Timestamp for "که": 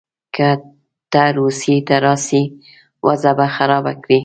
0.35-0.49